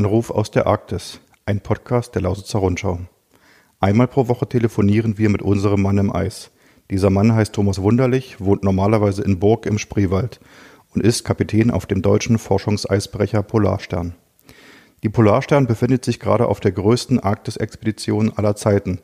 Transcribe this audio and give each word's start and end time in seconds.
Anruf 0.00 0.30
aus 0.30 0.50
der 0.50 0.66
Arktis, 0.66 1.20
ein 1.44 1.60
Podcast 1.60 2.14
der 2.14 2.22
Lausitzer 2.22 2.60
Rundschau. 2.60 3.00
Einmal 3.80 4.08
pro 4.08 4.28
Woche 4.28 4.48
telefonieren 4.48 5.18
wir 5.18 5.28
mit 5.28 5.42
unserem 5.42 5.82
Mann 5.82 5.98
im 5.98 6.10
Eis. 6.10 6.52
Dieser 6.90 7.10
Mann 7.10 7.34
heißt 7.34 7.52
Thomas 7.52 7.82
Wunderlich, 7.82 8.40
wohnt 8.40 8.64
normalerweise 8.64 9.22
in 9.22 9.38
Burg 9.38 9.66
im 9.66 9.76
Spreewald 9.76 10.40
und 10.94 11.04
ist 11.04 11.24
Kapitän 11.24 11.70
auf 11.70 11.84
dem 11.84 12.00
deutschen 12.00 12.38
Forschungseisbrecher 12.38 13.42
Polarstern. 13.42 14.14
Die 15.02 15.10
Polarstern 15.10 15.66
befindet 15.66 16.02
sich 16.06 16.18
gerade 16.18 16.48
auf 16.48 16.60
der 16.60 16.72
größten 16.72 17.20
Arktis-Expedition 17.20 18.32
aller 18.34 18.56
Zeiten. 18.56 19.00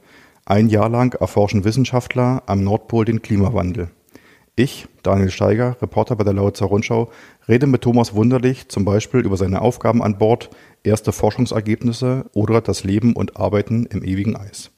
Ein 0.46 0.70
Jahr 0.70 0.88
lang 0.88 1.12
erforschen 1.20 1.64
Wissenschaftler 1.64 2.42
am 2.46 2.64
Nordpol 2.64 3.04
den 3.04 3.20
Klimawandel. 3.20 3.90
Ich, 4.58 4.88
Daniel 5.02 5.30
Steiger, 5.30 5.76
Reporter 5.82 6.16
bei 6.16 6.24
der 6.24 6.32
Lausitzer 6.32 6.64
Rundschau, 6.64 7.10
rede 7.46 7.66
mit 7.66 7.82
Thomas 7.82 8.14
Wunderlich 8.14 8.70
zum 8.70 8.86
Beispiel 8.86 9.20
über 9.20 9.36
seine 9.36 9.60
Aufgaben 9.60 10.02
an 10.02 10.16
Bord, 10.16 10.48
erste 10.86 11.12
Forschungsergebnisse 11.12 12.30
oder 12.32 12.60
das 12.60 12.84
Leben 12.84 13.14
und 13.14 13.36
Arbeiten 13.36 13.86
im 13.86 14.02
ewigen 14.02 14.36
Eis. 14.36 14.70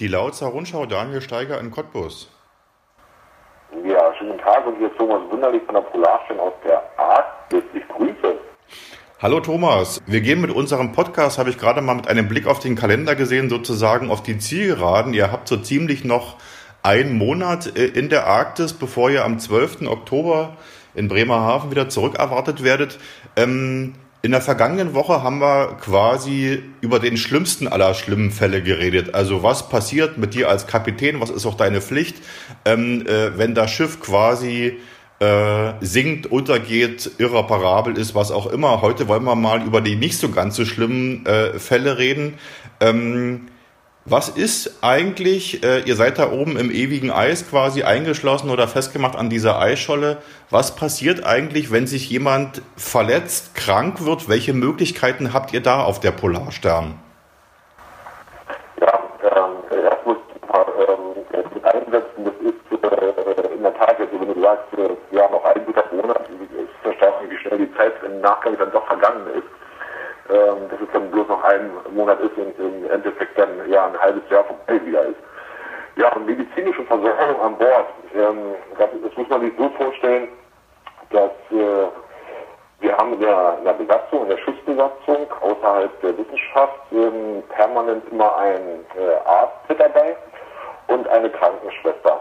Die 0.00 0.08
Lausitzer 0.08 0.46
Rundschau, 0.46 0.86
Daniel 0.86 1.20
Steiger 1.20 1.60
in 1.60 1.70
Cottbus. 1.70 2.30
Ja, 3.84 4.14
schönen 4.18 4.38
Tag 4.38 4.66
und 4.66 4.78
hier 4.78 4.90
ist 4.90 4.96
Thomas 4.96 5.20
Wunderlich 5.30 5.62
von 5.64 5.74
der 5.74 5.82
Polarstern 5.82 6.40
aus 6.40 6.54
der 6.64 6.98
Arktis. 6.98 7.62
Ich 7.74 7.86
grüße. 7.86 8.38
Hallo 9.20 9.40
Thomas, 9.40 10.00
wir 10.06 10.22
gehen 10.22 10.40
mit 10.40 10.50
unserem 10.50 10.92
Podcast, 10.92 11.36
habe 11.36 11.50
ich 11.50 11.58
gerade 11.58 11.82
mal 11.82 11.96
mit 11.96 12.08
einem 12.08 12.28
Blick 12.28 12.46
auf 12.46 12.60
den 12.60 12.76
Kalender 12.76 13.14
gesehen, 13.14 13.50
sozusagen 13.50 14.10
auf 14.10 14.22
die 14.22 14.38
Zielgeraden. 14.38 15.12
Ihr 15.12 15.30
habt 15.30 15.46
so 15.46 15.58
ziemlich 15.58 16.02
noch 16.02 16.38
einen 16.82 17.16
Monat 17.16 17.76
äh, 17.76 17.86
in 17.86 18.08
der 18.08 18.26
Arktis, 18.26 18.72
bevor 18.72 19.10
ihr 19.10 19.24
am 19.24 19.38
12. 19.38 19.82
Oktober 19.82 20.56
in 20.94 21.08
Bremerhaven 21.08 21.70
wieder 21.70 21.88
zurückerwartet 21.88 22.62
werdet. 22.62 22.98
Ähm, 23.36 23.94
in 24.22 24.32
der 24.32 24.42
vergangenen 24.42 24.92
Woche 24.92 25.22
haben 25.22 25.40
wir 25.40 25.78
quasi 25.80 26.62
über 26.82 26.98
den 26.98 27.16
schlimmsten 27.16 27.66
aller 27.66 27.94
schlimmen 27.94 28.30
Fälle 28.30 28.62
geredet. 28.62 29.14
Also 29.14 29.42
was 29.42 29.70
passiert 29.70 30.18
mit 30.18 30.34
dir 30.34 30.50
als 30.50 30.66
Kapitän, 30.66 31.20
was 31.20 31.30
ist 31.30 31.46
auch 31.46 31.56
deine 31.56 31.80
Pflicht, 31.80 32.16
ähm, 32.66 33.06
äh, 33.06 33.38
wenn 33.38 33.54
das 33.54 33.70
Schiff 33.70 34.00
quasi 34.00 34.76
äh, 35.20 35.72
sinkt, 35.80 36.26
untergeht, 36.26 37.12
irreparabel 37.18 37.96
ist, 37.96 38.14
was 38.14 38.30
auch 38.30 38.46
immer. 38.46 38.82
Heute 38.82 39.08
wollen 39.08 39.24
wir 39.24 39.36
mal 39.36 39.62
über 39.62 39.80
die 39.80 39.96
nicht 39.96 40.18
so 40.18 40.30
ganz 40.30 40.56
so 40.56 40.66
schlimmen 40.66 41.24
äh, 41.24 41.58
Fälle 41.58 41.96
reden. 41.96 42.34
Ähm, 42.80 43.48
was 44.06 44.30
ist 44.30 44.82
eigentlich, 44.82 45.62
äh, 45.62 45.80
ihr 45.80 45.94
seid 45.94 46.18
da 46.18 46.32
oben 46.32 46.56
im 46.56 46.70
ewigen 46.70 47.10
Eis 47.10 47.48
quasi 47.48 47.82
eingeschlossen 47.82 48.50
oder 48.50 48.66
festgemacht 48.66 49.16
an 49.16 49.28
dieser 49.28 49.60
Eisscholle. 49.60 50.18
Was 50.48 50.74
passiert 50.74 51.24
eigentlich, 51.24 51.70
wenn 51.70 51.86
sich 51.86 52.08
jemand 52.08 52.62
verletzt, 52.76 53.54
krank 53.54 54.04
wird? 54.04 54.28
Welche 54.28 54.54
Möglichkeiten 54.54 55.34
habt 55.34 55.52
ihr 55.52 55.62
da 55.62 55.82
auf 55.82 56.00
der 56.00 56.12
Polarstern? 56.12 56.98
Ja, 58.80 59.00
ähm, 59.22 59.84
erst 59.84 60.06
muss 60.06 60.16
ich 60.34 60.48
mal 60.48 60.66
ähm, 60.88 61.62
einsetzen, 61.62 62.24
das 62.24 62.34
ist 62.40 62.82
äh, 62.82 63.54
in 63.54 63.62
der 63.62 63.74
Tat, 63.74 64.00
also 64.00 64.18
wenn 64.18 64.34
du 64.34 64.40
sagst, 64.40 64.64
äh, 64.78 65.16
noch 65.30 65.44
ein 65.44 65.64
guter 65.66 65.84
Monat, 65.92 66.22
ist 66.30 66.86
erstaunlich, 66.86 67.30
wie 67.30 67.36
schnell 67.36 67.58
die 67.58 67.76
Zeit 67.76 67.92
im 68.04 68.20
Nachgang 68.22 68.56
dann 68.58 68.72
doch 68.72 68.86
vergangen 68.86 69.26
ist 69.36 69.59
ähm, 70.30 70.68
dass 70.70 70.80
es 70.80 70.88
dann 70.92 71.10
bloß 71.10 71.28
noch 71.28 71.42
ein 71.44 71.70
Monat 71.92 72.20
ist 72.20 72.36
und 72.36 72.58
im 72.58 72.90
Endeffekt 72.90 73.36
dann 73.38 73.48
ja 73.68 73.86
ein 73.86 73.98
halbes 73.98 74.22
Jahr 74.30 74.44
vorbei 74.44 74.80
wieder 74.84 75.02
ist. 75.02 75.18
Ja, 75.96 76.12
und 76.14 76.26
medizinische 76.26 76.84
Versorgung 76.84 77.40
an 77.42 77.58
Bord, 77.58 77.86
ähm, 78.14 78.54
das, 78.78 78.88
das, 79.02 79.16
muss 79.16 79.28
man 79.28 79.40
sich 79.40 79.52
so 79.58 79.68
vorstellen, 79.70 80.28
dass 81.10 81.32
äh, 81.50 81.86
wir 82.80 82.96
haben 82.96 83.14
in 83.14 83.20
der, 83.20 83.56
in 83.58 83.64
der 83.64 83.72
Besatzung, 83.72 84.22
in 84.22 84.28
der 84.28 84.38
Schiffsbesatzung 84.38 85.26
außerhalb 85.40 86.00
der 86.00 86.16
Wissenschaft 86.16 86.80
ähm, 86.92 87.42
permanent 87.48 88.04
immer 88.10 88.36
einen 88.36 88.86
äh, 88.96 89.28
Arzt 89.28 89.68
mit 89.68 89.80
dabei 89.80 90.16
und 90.86 91.08
eine 91.08 91.28
Krankenschwester. 91.28 92.20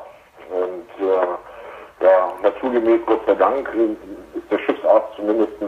Und 0.50 1.06
äh, 1.06 2.06
ja, 2.06 2.34
naturgemäß, 2.42 3.02
Gott 3.06 3.22
sei 3.28 3.36
Dank, 3.36 3.70
ist 4.36 4.52
der 4.52 4.60
Schiffsarzt 4.60 5.16
zumindest 5.16 5.62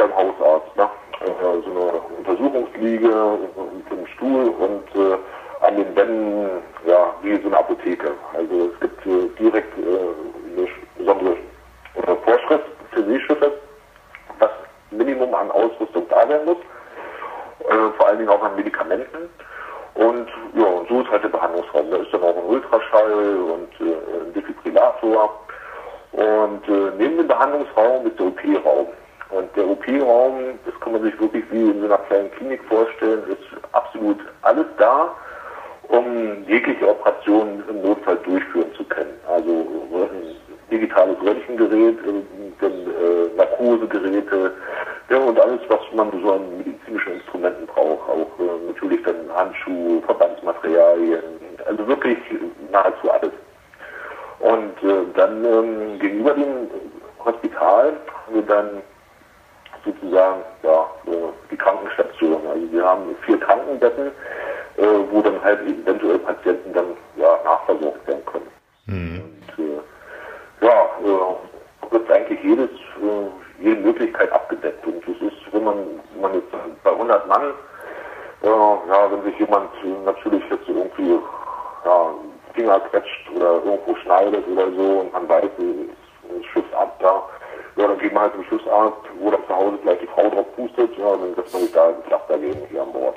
beim 0.00 0.16
Hausarzt. 0.16 0.76
Ne? 0.76 0.88
Äh, 1.20 1.62
so 1.64 1.70
eine 1.70 2.00
Untersuchungsliege 2.18 3.38
mit 3.76 3.92
einem 3.92 4.06
Stuhl 4.06 4.48
und 4.48 4.96
äh, 4.96 5.16
an 5.60 5.76
den 5.76 5.94
Wänden 5.94 6.62
ja, 6.86 7.14
wie 7.22 7.36
so 7.36 7.48
eine 7.48 7.58
Apotheke. 7.58 8.12
Also 8.34 8.70
es 8.72 8.80
gibt 8.80 9.06
äh, 9.06 9.28
direkt 9.38 9.78
äh, 9.78 10.58
eine 10.58 10.68
besondere 10.96 11.36
äh, 11.96 12.16
Vorschrift 12.24 12.64
für 12.92 13.04
Seeschiffe, 13.04 13.52
was 14.38 14.50
Minimum 14.90 15.34
an 15.34 15.50
Ausrüstung 15.50 16.06
da 16.08 16.26
sein 16.26 16.44
muss, 16.46 16.56
äh, 17.68 17.96
vor 17.98 18.06
allen 18.06 18.18
Dingen 18.18 18.30
auch 18.30 18.42
an 18.42 18.56
Medikamenten. 18.56 19.28
Und 19.94 20.28
ja, 20.54 20.64
und 20.64 20.88
so 20.88 21.02
ist 21.02 21.10
halt 21.10 21.24
der 21.24 21.28
Behandlungsraum. 21.28 21.90
Da 21.90 21.98
ist 21.98 22.12
dann 22.14 22.22
auch 22.22 22.36
ein 22.36 22.44
Ultraschall 22.44 23.36
und 23.36 23.68
ein 23.80 24.32
Defibrillator. 24.32 25.38
Und 26.12 26.62
neben 26.96 27.18
dem 27.18 27.28
Behandlungsraum 27.28 28.06
ist 28.06 28.18
der 28.18 28.26
OP-Raum. 28.26 28.86
Und 29.30 29.54
der 29.56 29.68
OP-Raum, 29.68 30.58
das 30.64 30.78
kann 30.80 30.92
man 30.92 31.02
sich 31.02 31.18
wirklich 31.20 31.44
wie 31.50 31.70
in 31.70 31.80
so 31.80 31.86
einer 31.86 31.98
kleinen 31.98 32.30
Klinik 32.32 32.60
vorstellen, 32.64 33.22
ist 33.28 33.62
absolut 33.72 34.18
alles 34.42 34.66
da, 34.78 35.14
um 35.88 36.44
jegliche 36.46 36.88
Operation 36.88 37.62
im 37.68 37.82
Notfall 37.82 38.16
durchführen 38.24 38.72
zu 38.76 38.84
können. 38.84 39.14
Also 39.28 39.66
digitales 40.70 41.16
Röntgengerät, 41.22 41.98
äh, 42.06 43.36
Narkosegeräte 43.36 44.52
ja, 45.08 45.16
und 45.18 45.40
alles, 45.40 45.60
was 45.68 45.80
man 45.94 46.10
so 46.22 46.32
an 46.32 46.58
medizinischen 46.58 47.14
Instrumenten 47.14 47.66
braucht. 47.66 48.08
Auch 48.08 48.38
äh, 48.38 48.66
natürlich 48.68 49.02
dann 49.02 49.16
Handschuhe, 49.34 50.00
Verbandsmaterialien, 50.02 51.22
also 51.66 51.86
wirklich 51.86 52.18
nahezu 52.70 53.10
alles. 53.10 53.32
Und 54.40 54.88
äh, 54.88 55.04
dann 55.14 55.44
ähm, 55.44 55.98
gegenüber 55.98 56.32
dem 56.34 56.70
Hospital 57.24 57.92
haben 58.26 58.34
wir 58.34 58.42
dann 58.42 58.82
sozusagen 59.84 60.42
ja, 60.62 60.86
die 61.50 61.56
Krankenstation. 61.56 62.40
Also 62.46 62.72
wir 62.72 62.84
haben 62.84 63.16
vier 63.24 63.38
Krankenbetten, 63.40 64.08
äh, 64.76 64.82
wo 65.10 65.20
dann 65.20 65.42
halt 65.42 65.60
eventuell 65.62 66.18
Patienten 66.18 66.72
dann 66.72 66.96
ja, 67.16 67.38
nachversorgt 67.44 68.06
werden 68.06 68.24
können. 68.26 68.48
Mhm. 68.86 69.22
Und, 69.22 69.64
äh, 69.64 70.66
ja, 70.66 70.84
äh, 71.04 71.92
wird 71.92 72.10
eigentlich 72.10 72.42
jedes, 72.42 72.70
äh, 72.70 73.62
jede 73.62 73.80
Möglichkeit 73.80 74.30
abgedeckt. 74.32 74.86
Und 74.86 75.02
das 75.06 75.16
ist, 75.32 75.52
wenn 75.52 75.64
man, 75.64 75.76
wenn 76.12 76.22
man 76.22 76.34
jetzt 76.34 76.52
bei 76.84 76.90
100 76.90 77.26
Mann, 77.26 77.52
äh, 78.42 78.46
ja, 78.46 79.10
wenn 79.10 79.22
sich 79.24 79.38
jemand 79.38 79.70
natürlich 80.04 80.42
jetzt 80.50 80.68
irgendwie 80.68 81.18
ja, 81.84 82.14
Finger 82.54 82.80
quetscht 82.80 83.30
oder 83.34 83.62
irgendwo 83.64 83.94
schneidet 83.96 84.46
oder 84.48 84.70
so 84.72 85.00
und 85.00 85.12
man 85.12 85.28
weiß, 85.28 85.44
ist 85.44 86.46
Schiffsarzt 86.52 86.96
da, 87.00 87.22
ja, 87.76 87.86
dann 87.86 87.98
geht 87.98 88.12
man 88.12 88.24
halt 88.24 88.34
zum 88.34 88.44
Schiffsarzt, 88.44 88.96
wo 89.30 89.36
dann 89.36 89.46
zu 89.46 89.54
Hause 89.56 89.78
gleich 89.82 89.98
die 90.00 90.06
Frau 90.06 90.28
drauf 90.28 90.46
pustet, 90.56 90.90
ja, 90.98 91.10
dann 91.10 91.34
setzt 91.34 91.52
man 91.52 91.62
sich 91.62 91.72
da 91.72 91.88
ein 91.88 92.02
Flach 92.06 92.26
dagegen 92.28 92.60
hier 92.70 92.82
an 92.82 92.92
Bord. 92.92 93.16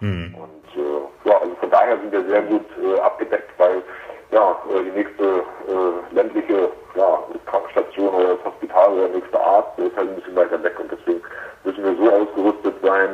Mhm. 0.00 0.34
Und 0.34 0.82
äh, 0.82 1.28
ja, 1.28 1.38
also 1.38 1.54
von 1.56 1.70
daher 1.70 1.96
sind 1.98 2.12
wir 2.12 2.24
sehr 2.28 2.42
gut 2.42 2.66
äh, 2.82 3.00
abgedeckt, 3.00 3.50
weil 3.58 3.82
ja, 4.30 4.56
äh, 4.70 4.84
die 4.84 4.98
nächste 4.98 5.24
äh, 5.24 6.14
ländliche 6.14 6.70
ja, 6.96 7.18
Krankenstation 7.46 8.08
oder 8.08 8.36
das 8.36 8.44
Hospital 8.44 8.92
oder 8.92 9.08
der 9.08 9.16
nächste 9.16 9.40
Arzt 9.40 9.78
ist 9.78 9.96
halt 9.96 10.08
ein 10.08 10.16
bisschen 10.16 10.36
weiter 10.36 10.62
weg 10.62 10.78
und 10.78 10.90
deswegen 10.90 11.20
müssen 11.64 11.84
wir 11.84 11.96
so 11.96 12.12
ausgerüstet 12.12 12.74
sein, 12.82 13.10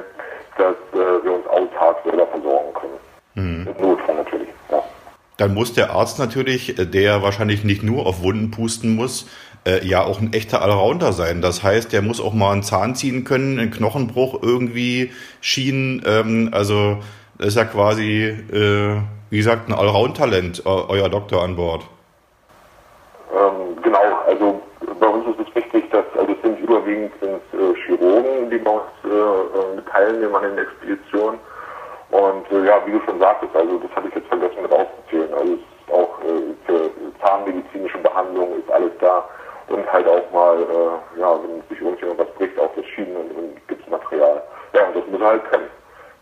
dass 0.58 0.76
äh, 0.92 1.24
wir 1.24 1.34
uns 1.34 1.46
autark 1.46 1.98
selber 2.04 2.26
versorgen 2.26 2.74
können. 2.74 2.98
Mhm. 3.34 3.68
Im 3.68 3.88
Notfall 3.88 4.16
natürlich, 4.16 4.48
ja. 4.70 4.82
Dann 5.36 5.54
muss 5.54 5.72
der 5.72 5.90
Arzt 5.90 6.18
natürlich, 6.18 6.78
äh, 6.78 6.84
der 6.84 7.22
wahrscheinlich 7.22 7.64
nicht 7.64 7.82
nur 7.82 8.06
auf 8.06 8.22
Wunden 8.22 8.50
pusten 8.50 8.94
muss, 8.94 9.26
äh, 9.66 9.84
ja 9.84 10.02
auch 10.02 10.20
ein 10.20 10.32
echter 10.32 10.62
Allrounder 10.62 11.12
sein. 11.12 11.42
Das 11.42 11.62
heißt, 11.62 11.92
der 11.92 12.02
muss 12.02 12.20
auch 12.20 12.34
mal 12.34 12.52
einen 12.52 12.62
Zahn 12.62 12.94
ziehen 12.94 13.24
können, 13.24 13.58
einen 13.58 13.70
Knochenbruch 13.70 14.42
irgendwie 14.42 15.12
schienen. 15.40 16.02
Ähm, 16.06 16.50
also 16.52 16.98
ist 17.38 17.56
ja 17.56 17.64
quasi, 17.64 18.24
äh, 18.52 18.96
wie 19.30 19.36
gesagt, 19.36 19.68
ein 19.68 19.74
Allround-Talent, 19.74 20.62
euer 20.64 21.08
Doktor 21.08 21.42
an 21.42 21.56
Bord. 21.56 21.82
Ähm, 23.34 23.82
genau, 23.82 23.98
also 24.26 24.62
bei 25.00 25.06
uns 25.06 25.26
ist 25.26 25.48
es 25.48 25.54
wichtig, 25.54 25.90
dass, 25.90 26.04
also 26.16 26.32
es 26.32 26.42
sind 26.42 26.60
überwiegend 26.60 27.12
sind, 27.20 27.40
äh, 27.52 27.74
Chirurgen, 27.84 28.50
die 28.50 28.58
bei 28.58 28.70
uns 28.70 28.84
äh, 29.04 29.08
äh 29.08 29.82
teilnehmen 29.90 30.34
an 30.34 30.42
den 30.42 30.58
Expeditionen. 30.58 31.38
Und 32.10 32.50
äh, 32.52 32.66
ja, 32.66 32.80
wie 32.86 32.92
du 32.92 33.00
schon 33.04 33.18
sagtest, 33.18 33.54
also 33.56 33.78
das 33.78 33.90
hatte 33.96 34.08
ich 34.08 34.14
jetzt 34.14 34.28
vergessen 34.28 34.62
mit 34.62 34.72
aufzuzählen. 34.72 35.34
Also 35.34 35.54
es 35.54 35.58
ist 35.58 35.92
auch 35.92 36.20
äh, 36.20 36.54
für 36.66 36.90
zahnmedizinische 37.20 37.98
Behandlung 37.98 38.58
ist 38.58 38.70
alles 38.70 38.92
da 39.00 39.24
und 39.68 39.92
halt 39.92 40.06
auch 40.06 40.30
mal, 40.32 40.58
äh, 40.62 41.20
ja, 41.20 41.38
wenn 41.42 41.62
sich 41.68 41.80
irgendjemand 41.80 42.20
was 42.20 42.30
bricht, 42.34 42.58
auch 42.58 42.70
das 42.76 42.86
Schienen- 42.86 43.16
und, 43.16 43.30
und 43.32 43.68
Gipsmaterial. 43.68 44.42
Er 45.24 45.30
halt 45.30 45.50
können. 45.50 45.70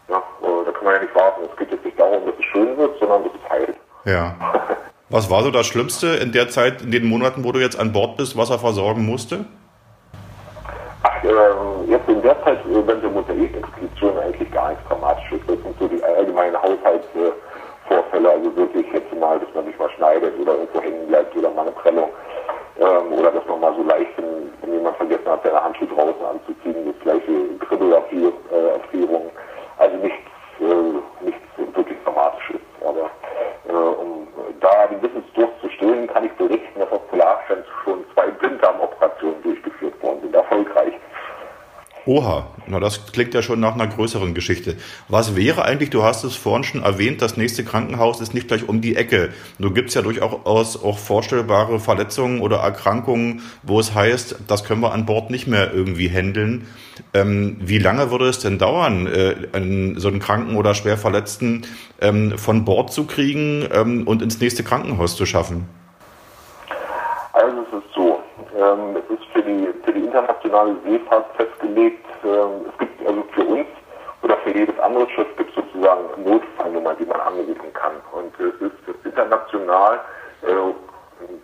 Ja, 0.08 0.22
da 0.64 0.70
kann 0.70 0.84
man 0.84 0.94
ja 0.94 1.02
nicht 1.02 1.14
warten. 1.14 1.42
Es 1.50 1.56
geht 1.56 1.72
jetzt 1.72 1.84
nicht 1.84 1.98
darum, 1.98 2.24
dass 2.24 2.34
es 2.38 2.44
schön 2.44 2.76
wird, 2.76 2.98
sondern 3.00 3.24
dass 3.24 3.32
es 3.34 3.50
heilt. 3.50 3.76
Ja. 4.04 4.34
Was 5.10 5.28
war 5.28 5.42
so 5.42 5.50
das 5.50 5.66
Schlimmste 5.66 6.06
in 6.06 6.32
der 6.32 6.48
Zeit, 6.48 6.80
in 6.82 6.90
den 6.90 7.04
Monaten, 7.04 7.44
wo 7.44 7.52
du 7.52 7.58
jetzt 7.58 7.78
an 7.78 7.92
Bord 7.92 8.16
bist, 8.16 8.34
was 8.34 8.48
er 8.48 8.58
versorgen 8.58 9.04
musste? 9.04 9.44
Ach, 11.02 11.22
äh, 11.22 11.90
jetzt 11.90 12.08
in 12.08 12.22
der 12.22 12.42
Zeit, 12.44 12.60
äh, 12.64 12.86
wenn 12.86 13.02
wir 13.02 13.10
Mosaikexpeditionen 13.10 14.18
eigentlich 14.22 14.50
gar 14.52 14.70
nichts 14.70 14.82
Dramatisches. 14.88 15.40
Das 15.46 15.58
sind 15.58 15.78
so 15.78 15.86
die 15.86 16.02
allgemeinen 16.02 16.56
Haushaltsvorfälle, 16.56 18.30
also 18.30 18.56
wirklich 18.56 18.86
jetzt 18.90 19.14
mal, 19.20 19.38
dass 19.38 19.54
man 19.54 19.66
sich 19.66 19.78
mal 19.78 19.90
schneidet 19.90 20.32
oder 20.40 20.52
irgendwo 20.52 20.80
hängen 20.80 21.06
bleibt 21.08 21.36
oder 21.36 21.50
mal 21.50 21.62
eine 21.62 21.72
Prellung. 21.72 22.08
Ähm, 22.82 23.12
oder 23.12 23.30
dass 23.30 23.46
man 23.46 23.60
mal 23.60 23.74
so 23.76 23.82
leicht, 23.84 24.10
wenn, 24.16 24.52
wenn 24.60 24.72
jemand 24.74 24.96
vergessen 24.96 25.26
hat, 25.26 25.44
seine 25.44 25.62
Handschuhe 25.62 25.86
draußen 25.86 26.24
anzuziehen, 26.24 26.92
das 26.92 27.00
gleiche 27.02 27.56
Kribbelabfrierung. 27.60 28.32
Äh, 28.50 29.82
also 29.82 29.96
nichts, 29.98 30.18
äh, 30.60 31.24
nichts 31.24 31.76
wirklich 31.76 31.98
Dramatisches. 32.04 32.60
Aber 32.80 33.08
äh, 33.68 33.72
um 33.72 34.26
da 34.60 34.86
den 34.88 35.00
Wissensdurst 35.00 35.52
zu 35.60 35.70
stillen, 35.70 36.08
kann 36.08 36.24
ich 36.24 36.32
berichten, 36.32 36.80
dass 36.80 36.90
auf 36.90 37.08
Polarstern 37.08 37.64
schon 37.84 38.04
zwei 38.14 38.26
Blinddarmoperationen 38.26 39.40
durchgeführt 39.42 40.02
worden 40.02 40.20
sind, 40.22 40.34
erfolgreich. 40.34 40.94
Oha, 42.04 42.48
na 42.66 42.80
das 42.80 43.12
klingt 43.12 43.32
ja 43.32 43.42
schon 43.42 43.60
nach 43.60 43.74
einer 43.74 43.86
größeren 43.86 44.34
Geschichte. 44.34 44.76
Was 45.08 45.36
wäre 45.36 45.64
eigentlich, 45.64 45.90
du 45.90 46.02
hast 46.02 46.24
es 46.24 46.34
vorhin 46.34 46.64
schon 46.64 46.82
erwähnt, 46.82 47.22
das 47.22 47.36
nächste 47.36 47.62
Krankenhaus 47.62 48.20
ist 48.20 48.34
nicht 48.34 48.48
gleich 48.48 48.68
um 48.68 48.80
die 48.80 48.96
Ecke. 48.96 49.28
Nur 49.58 49.72
gibt 49.72 49.90
es 49.90 49.94
ja 49.94 50.02
durchaus 50.02 50.82
auch 50.82 50.98
vorstellbare 50.98 51.78
Verletzungen 51.78 52.40
oder 52.40 52.56
Erkrankungen, 52.56 53.42
wo 53.62 53.78
es 53.78 53.94
heißt, 53.94 54.36
das 54.48 54.64
können 54.64 54.80
wir 54.80 54.92
an 54.92 55.06
Bord 55.06 55.30
nicht 55.30 55.46
mehr 55.46 55.72
irgendwie 55.72 56.10
handeln. 56.10 56.66
Ähm, 57.14 57.58
wie 57.60 57.78
lange 57.78 58.10
würde 58.10 58.28
es 58.28 58.40
denn 58.40 58.58
dauern, 58.58 59.06
äh, 59.06 59.34
so 59.96 60.08
einen 60.08 60.18
Kranken 60.18 60.56
oder 60.56 60.74
schwer 60.74 60.98
Verletzten 60.98 61.62
ähm, 62.00 62.36
von 62.36 62.64
Bord 62.64 62.92
zu 62.92 63.06
kriegen 63.06 63.64
ähm, 63.72 64.08
und 64.08 64.22
ins 64.22 64.40
nächste 64.40 64.64
Krankenhaus 64.64 65.14
zu 65.14 65.24
schaffen? 65.24 65.68
Also 67.32 67.58
es 67.62 67.78
ist 67.78 67.94
so, 67.94 68.18
ähm, 68.58 68.96
es 68.96 69.18
ist 69.18 69.24
für 69.32 69.42
die, 69.42 69.68
für 69.84 69.92
die 69.92 70.01
internationale 70.12 70.76
Seefahrt 70.84 71.26
festgelegt, 71.36 72.04
ähm, 72.24 72.66
es 72.68 72.78
gibt 72.78 73.06
also 73.06 73.22
für 73.32 73.44
uns 73.44 73.66
oder 74.22 74.36
für 74.38 74.56
jedes 74.56 74.78
andere 74.78 75.08
Schiff 75.10 75.26
gibt 75.36 75.50
es 75.50 75.56
sozusagen 75.56 76.04
Notfallnummer, 76.24 76.94
die 76.94 77.06
man 77.06 77.20
anrufen 77.20 77.72
kann. 77.72 77.92
Und 78.12 78.32
es 78.38 78.60
ist 78.60 79.06
international 79.06 80.00
äh, 80.42 80.46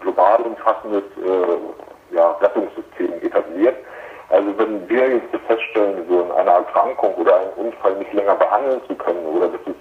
global 0.01 0.43
umfassendes 0.43 1.03
äh, 1.25 2.19
Rettungssystem 2.41 3.13
etabliert. 3.23 3.77
Also 4.29 4.59
wenn 4.59 4.87
wir 4.89 5.09
jetzt 5.15 5.35
feststellen 5.47 6.07
würden, 6.09 6.31
eine 6.33 6.51
Erkrankung 6.51 7.15
oder 7.15 7.41
einen 7.41 7.69
Unfall 7.69 7.95
nicht 7.97 8.13
länger 8.13 8.35
behandeln 8.35 8.81
zu 8.87 8.95
können 8.95 9.25
oder 9.27 9.49
dass 9.49 9.61
es, 9.67 9.75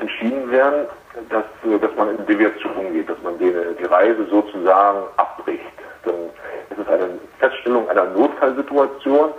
entschieden 0.00 0.50
werden, 0.50 0.86
dass, 1.28 1.44
äh, 1.64 1.78
dass 1.78 1.94
man 1.96 2.16
in 2.16 2.26
Deviation 2.26 2.92
geht, 2.92 3.08
dass 3.08 3.20
man 3.22 3.38
die, 3.38 3.52
die 3.78 3.84
Reise 3.84 4.26
sozusagen 4.30 5.00
abbricht. 5.16 5.64
Dann 6.04 6.14
ist 6.70 6.78
es 6.78 6.88
eine 6.88 7.18
Feststellung 7.38 7.88
einer 7.88 8.04
Notfallsituation 8.04 9.30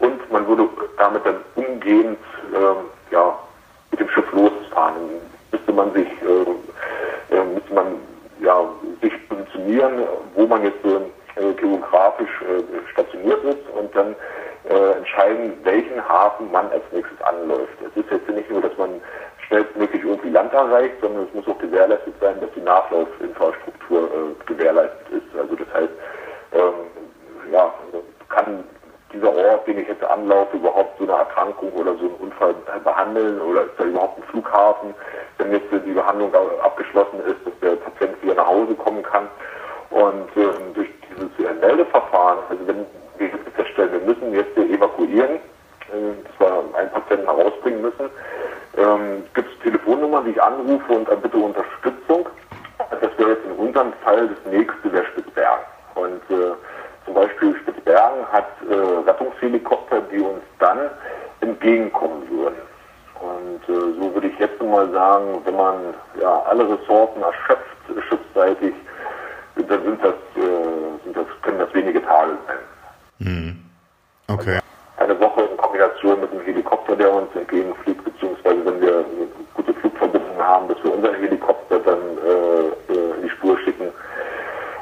und 0.00 0.32
man 0.32 0.46
würde 0.46 0.68
damit 0.96 1.24
dann 1.24 1.36
umgehend 1.54 2.18
ähm, 2.54 2.76
ja, 3.10 3.38
mit 3.90 4.00
dem 4.00 4.08
Schiff 4.08 4.30
losfahren. 4.32 4.94
Dann 4.94 5.20
müsste 5.52 5.72
man 5.72 5.92
sich, 5.92 6.08
äh, 6.22 7.36
äh, 7.36 7.44
müsste 7.54 7.74
man 7.74 7.86
ja, 8.40 8.68
sich 9.00 9.12
positionieren, 9.28 10.04
wo 10.34 10.46
man 10.46 10.62
jetzt 10.64 10.84
äh, 10.84 11.52
geografisch 11.54 12.42
äh, 12.42 12.90
stationiert 12.92 13.44
ist 13.44 13.68
und 13.78 13.94
dann 13.94 14.14
äh, 14.68 14.98
entscheiden, 14.98 15.52
welchen 15.64 16.06
Hafen 16.08 16.50
man 16.52 16.70
als 16.70 16.82
nächstes 16.92 17.20
anläuft. 17.22 17.72
Es 17.80 18.02
ist 18.02 18.10
jetzt 18.10 18.28
nicht 18.28 18.50
nur, 18.50 18.60
dass 18.60 18.76
man 18.76 19.00
schnellstmöglich 19.48 20.04
irgendwie 20.04 20.30
Land 20.30 20.52
erreicht, 20.52 20.94
sondern 21.00 21.24
es 21.24 21.34
muss 21.34 21.48
auch 21.48 21.58
gewährleistet 21.58 22.14
sein, 22.20 22.40
dass 22.40 22.50
die 22.54 22.60
Nachlaufinfrastruktur 22.60 24.02
äh, 24.04 24.44
gewährleistet 24.44 25.08
ist. 25.10 25.38
Also 25.38 25.56
das 25.56 25.74
heißt, 25.74 25.92
ähm, 26.52 27.52
ja, 27.52 27.72
kann 28.28 28.64
dieser 29.12 29.34
Ort, 29.34 29.66
den 29.66 29.78
ich 29.78 29.88
jetzt 29.88 30.04
anlaufe, 30.04 30.56
überhaupt 30.56 30.98
so 30.98 31.04
eine 31.04 31.14
Erkrankung 31.14 31.72
oder 31.72 31.94
so 31.94 32.06
einen 32.06 32.14
Unfall 32.20 32.54
behandeln 32.84 33.40
oder 33.40 33.62
ist 33.62 33.72
da 33.78 33.84
überhaupt 33.84 34.18
ein 34.18 34.24
Flughafen, 34.24 34.94
wenn 35.38 35.52
jetzt 35.52 35.66
die 35.72 35.92
Behandlung 35.92 36.32
abgeschlossen 36.62 37.20
ist, 37.26 37.36
dass 37.44 37.58
der 37.60 37.76
Patient 37.76 38.22
wieder 38.22 38.34
nach 38.34 38.46
Hause 38.46 38.74
kommen 38.74 39.02
kann. 39.02 39.28
Und 39.90 40.28
ähm, 40.36 40.74
durch 40.74 40.88
dieses 41.08 41.60
Meldeverfahren, 41.60 42.38
also 42.50 42.66
wenn 42.66 42.84
wir 43.16 43.30
feststellen, 43.56 43.92
wir 43.92 44.00
müssen 44.00 44.34
jetzt 44.34 44.56
evakuieren, 44.58 45.36
äh, 45.36 46.12
dass 46.38 46.48
wir 46.50 46.78
einen 46.78 46.90
Patienten 46.90 47.26
herausbringen 47.26 47.80
müssen, 47.80 48.10
ähm, 48.78 49.24
gibt 49.34 49.48
es 49.50 49.58
Telefonnummern, 49.62 50.24
die 50.24 50.30
ich 50.30 50.42
anrufe 50.42 50.92
und 50.92 51.08
dann 51.08 51.20
bitte 51.20 51.36
Unterstützung. 51.36 52.26
Das 52.90 53.18
wäre 53.18 53.30
jetzt 53.30 53.44
in 53.44 53.52
unserem 53.52 53.92
Fall 54.04 54.28
das 54.28 54.52
nächste 54.52 54.92
wäre 54.92 55.04
Spitzbergen. 55.06 55.64
Und 55.94 56.22
äh, 56.30 56.52
zum 57.04 57.14
Beispiel 57.14 57.56
Spitzbergen 57.56 58.26
hat 58.30 58.48
äh, 58.70 59.08
Rettungshelikopter, 59.08 60.00
die 60.12 60.20
uns 60.20 60.42
dann 60.58 60.78
entgegenkommen 61.40 62.22
würden. 62.30 62.58
Und 63.20 63.62
äh, 63.68 64.00
so 64.00 64.14
würde 64.14 64.28
ich 64.28 64.38
jetzt 64.38 64.62
mal 64.62 64.90
sagen, 64.92 65.40
wenn 65.44 65.56
man 65.56 65.94
ja 66.20 66.42
alle 66.48 66.68
Ressourcen 66.68 67.22
erschöpft, 67.22 67.64
schiffsseitig, 68.08 68.74
dann 69.56 69.82
sind 69.82 70.04
das, 70.04 70.14
äh, 70.36 71.04
sind 71.04 71.16
das, 71.16 71.26
können 71.42 71.58
das 71.58 71.74
wenige 71.74 72.02
Tage 72.04 72.32
sein. 72.46 73.26
Hm. 73.26 73.64
Okay. 74.28 74.60
Eine 74.98 75.18
Woche 75.20 75.42
in 75.42 75.56
Kombination 75.56 76.20
mit 76.20 76.30
einem 76.30 76.42
Helikopter, 76.42 76.94
der 76.94 77.12
uns 77.12 77.34
entgegenfliegt, 77.34 78.06
beziehungsweise 78.48 78.64
wenn 78.64 78.80
wir 78.80 79.04
gute 79.54 79.74
Flugverbindung 79.74 80.38
haben, 80.38 80.68
dass 80.68 80.82
wir 80.82 80.94
unseren 80.94 81.14
Helikopter 81.16 81.78
dann 81.80 81.98
äh, 81.98 83.16
in 83.16 83.22
die 83.22 83.30
Spur 83.30 83.58
schicken, 83.60 83.88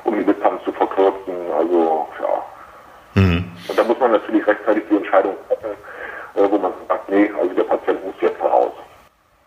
um 0.04 0.18
die 0.18 0.24
Distanz 0.24 0.62
zu 0.64 0.72
verkürzen. 0.72 1.34
Also, 1.56 2.06
ja. 2.20 3.20
Mhm. 3.20 3.44
Und 3.68 3.78
da 3.78 3.84
muss 3.84 3.98
man 3.98 4.12
natürlich 4.12 4.46
rechtzeitig 4.46 4.84
die 4.90 4.96
Entscheidung 4.96 5.34
treffen, 5.48 5.70
äh, 6.34 6.50
wo 6.50 6.58
man 6.58 6.72
sagt, 6.88 7.08
nee, 7.10 7.30
also 7.40 7.54
der 7.54 7.64
Patient 7.64 8.04
muss 8.04 8.14
jetzt 8.20 8.40
raus. 8.42 8.72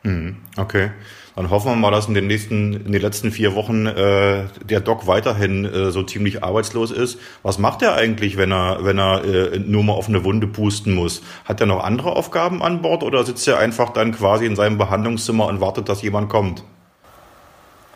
Mhm. 0.03 0.37
Okay. 0.69 0.91
Dann 1.35 1.49
hoffen 1.49 1.71
wir 1.71 1.75
mal, 1.75 1.89
dass 1.89 2.07
in 2.07 2.13
den 2.13 2.27
nächsten, 2.27 2.73
in 2.73 2.91
den 2.91 3.01
letzten 3.01 3.31
vier 3.31 3.55
Wochen 3.55 3.87
äh, 3.87 4.43
der 4.63 4.81
Doc 4.81 5.07
weiterhin 5.07 5.65
äh, 5.65 5.89
so 5.89 6.03
ziemlich 6.03 6.43
arbeitslos 6.43 6.91
ist. 6.91 7.19
Was 7.41 7.57
macht 7.57 7.81
er 7.81 7.95
eigentlich, 7.95 8.37
wenn 8.37 8.51
er, 8.51 8.85
wenn 8.85 8.99
er 8.99 9.23
äh, 9.25 9.57
nur 9.57 9.83
mal 9.83 9.93
auf 9.93 10.09
eine 10.09 10.23
Wunde 10.23 10.45
pusten 10.45 10.93
muss? 10.93 11.23
Hat 11.45 11.59
er 11.59 11.65
noch 11.65 11.83
andere 11.83 12.11
Aufgaben 12.11 12.61
an 12.61 12.83
Bord 12.83 13.01
oder 13.01 13.23
sitzt 13.23 13.47
er 13.47 13.57
einfach 13.57 13.89
dann 13.89 14.11
quasi 14.11 14.45
in 14.45 14.55
seinem 14.55 14.77
Behandlungszimmer 14.77 15.47
und 15.47 15.59
wartet, 15.59 15.89
dass 15.89 16.03
jemand 16.03 16.29
kommt? 16.29 16.63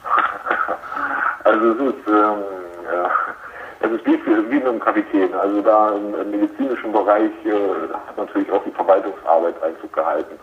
Also 1.43 1.71
es 1.73 1.77
ist, 1.77 2.07
ähm, 2.07 2.39
ja, 2.91 3.11
es 3.81 3.91
ist 3.91 4.05
wie, 4.07 4.13
wie 4.49 4.55
mit 4.55 4.65
einem 4.65 4.79
Kapitän. 4.79 5.31
Also 5.35 5.61
da 5.61 5.91
im, 5.91 6.15
im 6.15 6.31
medizinischen 6.31 6.91
Bereich 6.91 7.31
äh, 7.45 7.51
hat 8.07 8.17
natürlich 8.17 8.49
auch 8.51 8.63
die 8.63 8.71
Verwaltungsarbeit 8.71 9.61
Einzug 9.61 9.93
gehalten. 9.93 10.39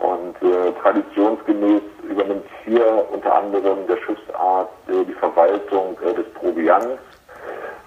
Und 0.00 0.36
äh, 0.42 0.72
traditionsgemäß 0.82 1.82
übernimmt 2.08 2.46
hier 2.64 3.06
unter 3.12 3.34
anderem 3.34 3.86
der 3.86 3.98
Schiffsarzt 3.98 4.72
äh, 4.88 5.04
die 5.04 5.12
Verwaltung 5.12 5.96
äh, 6.04 6.14
des 6.14 6.26
Proviants 6.34 6.98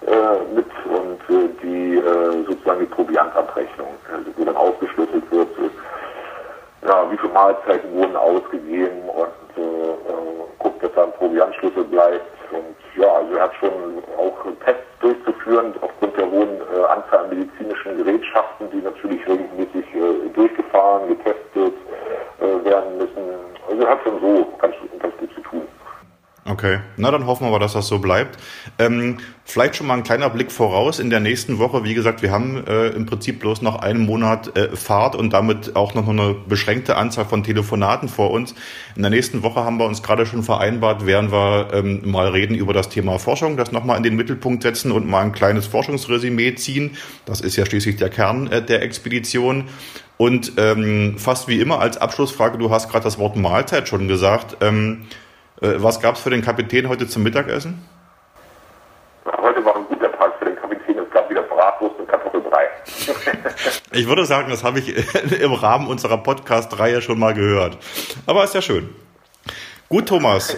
äh, 0.06 0.54
mit 0.54 0.66
und 0.84 1.18
äh, 1.34 1.48
die 1.62 1.96
äh, 1.96 2.44
sozusagen 2.46 2.80
die 2.80 2.86
Proviantabrechnung, 2.86 3.88
also 4.12 4.30
wo 4.36 4.44
dann 4.44 4.56
aufgeschlüsselt 4.56 5.30
wird, 5.30 5.48
ja, 6.86 7.10
wie 7.10 7.16
viele 7.16 7.32
Mahlzeiten 7.32 7.94
wurden 7.94 8.14
ausgegeben 8.14 9.08
und 9.08 9.30
guckt, 10.58 10.82
dass 10.82 10.92
da 10.94 11.04
ein 11.04 11.12
Proviantschlüssel 11.12 11.84
bleibt. 11.84 12.52
Und 12.52 12.76
ja, 13.00 13.10
also 13.10 13.34
er 13.34 13.44
hat 13.44 13.54
schon 13.54 13.72
auch 14.18 14.36
Tests 14.66 14.82
durchzuführen 15.00 15.72
aufgrund 15.80 16.14
der 16.18 16.30
hohen 16.30 16.60
Anzahl 16.90 17.24
an 17.24 17.30
medizinischen 17.30 17.96
Gerätschaften, 17.96 18.70
die 18.70 18.82
natürlich 18.82 19.26
regelmäßig 19.26 19.86
durchgefahren, 20.34 21.08
getestet, 21.08 21.74
werden 22.64 22.98
müssen. 22.98 23.22
Also 23.68 23.86
hat 23.86 24.02
schon 24.02 24.20
so 24.20 24.46
ganz, 24.58 24.74
gut. 24.78 24.93
Okay, 26.54 26.78
na 26.96 27.10
dann 27.10 27.26
hoffen 27.26 27.46
wir 27.48 27.50
mal, 27.50 27.58
dass 27.58 27.72
das 27.72 27.88
so 27.88 27.98
bleibt. 27.98 28.38
Ähm, 28.78 29.16
vielleicht 29.44 29.74
schon 29.74 29.88
mal 29.88 29.94
ein 29.94 30.04
kleiner 30.04 30.30
Blick 30.30 30.52
voraus. 30.52 31.00
In 31.00 31.10
der 31.10 31.18
nächsten 31.18 31.58
Woche, 31.58 31.82
wie 31.82 31.94
gesagt, 31.94 32.22
wir 32.22 32.30
haben 32.30 32.64
äh, 32.68 32.90
im 32.90 33.06
Prinzip 33.06 33.40
bloß 33.40 33.60
noch 33.60 33.80
einen 33.80 34.06
Monat 34.06 34.56
äh, 34.56 34.76
Fahrt 34.76 35.16
und 35.16 35.32
damit 35.32 35.74
auch 35.74 35.94
noch 35.94 36.08
eine 36.08 36.36
beschränkte 36.46 36.94
Anzahl 36.94 37.24
von 37.24 37.42
Telefonaten 37.42 38.08
vor 38.08 38.30
uns. 38.30 38.54
In 38.94 39.02
der 39.02 39.10
nächsten 39.10 39.42
Woche 39.42 39.64
haben 39.64 39.80
wir 39.80 39.84
uns 39.86 40.04
gerade 40.04 40.26
schon 40.26 40.44
vereinbart, 40.44 41.06
werden 41.06 41.32
wir 41.32 41.70
ähm, 41.72 42.08
mal 42.08 42.28
reden 42.28 42.54
über 42.54 42.72
das 42.72 42.88
Thema 42.88 43.18
Forschung, 43.18 43.56
das 43.56 43.72
nochmal 43.72 43.96
in 43.96 44.04
den 44.04 44.14
Mittelpunkt 44.14 44.62
setzen 44.62 44.92
und 44.92 45.08
mal 45.08 45.22
ein 45.22 45.32
kleines 45.32 45.66
Forschungsresümee 45.66 46.54
ziehen. 46.54 46.92
Das 47.26 47.40
ist 47.40 47.56
ja 47.56 47.66
schließlich 47.66 47.96
der 47.96 48.10
Kern 48.10 48.46
äh, 48.46 48.64
der 48.64 48.82
Expedition. 48.82 49.64
Und 50.18 50.52
ähm, 50.58 51.16
fast 51.18 51.48
wie 51.48 51.60
immer 51.60 51.80
als 51.80 51.96
Abschlussfrage, 51.96 52.58
du 52.58 52.70
hast 52.70 52.88
gerade 52.88 53.02
das 53.02 53.18
Wort 53.18 53.34
Mahlzeit 53.34 53.88
schon 53.88 54.06
gesagt. 54.06 54.58
Ähm, 54.60 55.00
äh, 55.02 55.23
was 55.78 56.00
gab 56.00 56.16
es 56.16 56.20
für 56.20 56.30
den 56.30 56.42
Kapitän 56.42 56.88
heute 56.88 57.08
zum 57.08 57.22
Mittagessen? 57.22 57.82
Heute 59.24 59.64
war 59.64 59.76
ein 59.76 59.84
guter 59.86 60.12
Tag 60.12 60.34
für 60.38 60.44
den 60.44 60.56
Kapitän. 60.56 60.98
Es 60.98 61.10
gab 61.10 61.30
wieder 61.30 61.42
Bratwurst 61.42 61.98
und 61.98 62.08
Kartoffelbrei. 62.08 62.66
ich 63.92 64.08
würde 64.08 64.26
sagen, 64.26 64.50
das 64.50 64.62
habe 64.64 64.78
ich 64.80 64.94
im 65.40 65.52
Rahmen 65.52 65.86
unserer 65.86 66.18
Podcast-Reihe 66.18 67.00
schon 67.00 67.18
mal 67.18 67.34
gehört. 67.34 67.78
Aber 68.26 68.44
ist 68.44 68.54
ja 68.54 68.62
schön. 68.62 68.94
Gut, 69.88 70.08
Thomas. 70.08 70.56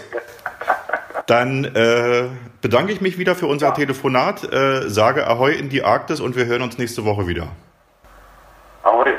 Dann 1.26 1.64
äh, 1.64 2.28
bedanke 2.60 2.92
ich 2.92 3.00
mich 3.00 3.18
wieder 3.18 3.34
für 3.34 3.46
unser 3.46 3.68
ja. 3.68 3.72
Telefonat, 3.72 4.52
äh, 4.52 4.88
sage 4.88 5.26
Ahoi 5.26 5.52
in 5.52 5.68
die 5.68 5.82
Arktis 5.82 6.20
und 6.20 6.36
wir 6.36 6.46
hören 6.46 6.62
uns 6.62 6.78
nächste 6.78 7.04
Woche 7.04 7.26
wieder. 7.26 7.48
Ahoi. 8.82 9.12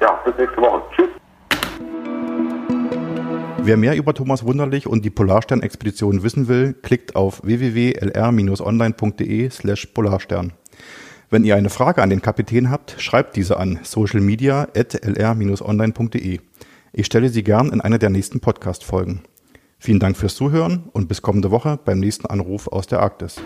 Ja, 0.00 0.20
bis 0.24 0.36
nächste 0.36 0.60
Woche. 0.60 0.82
Wer 3.66 3.76
mehr 3.76 3.96
über 3.96 4.14
Thomas 4.14 4.44
Wunderlich 4.44 4.86
und 4.86 5.04
die 5.04 5.10
Polarstern-Expedition 5.10 6.22
wissen 6.22 6.46
will, 6.46 6.72
klickt 6.72 7.16
auf 7.16 7.42
www.lr-online.de 7.42 9.50
slash 9.50 9.86
Polarstern. 9.86 10.52
Wenn 11.30 11.42
ihr 11.42 11.56
eine 11.56 11.68
Frage 11.68 12.00
an 12.00 12.10
den 12.10 12.22
Kapitän 12.22 12.70
habt, 12.70 12.94
schreibt 12.98 13.34
diese 13.34 13.56
an 13.56 13.80
socialmedia.lr-online.de. 13.82 16.38
Ich 16.92 17.06
stelle 17.06 17.28
sie 17.28 17.42
gern 17.42 17.72
in 17.72 17.80
einer 17.80 17.98
der 17.98 18.10
nächsten 18.10 18.38
Podcast-Folgen. 18.38 19.22
Vielen 19.80 19.98
Dank 19.98 20.16
fürs 20.16 20.36
Zuhören 20.36 20.84
und 20.92 21.08
bis 21.08 21.20
kommende 21.20 21.50
Woche 21.50 21.76
beim 21.84 21.98
nächsten 21.98 22.26
Anruf 22.26 22.68
aus 22.68 22.86
der 22.86 23.00
Arktis. 23.00 23.42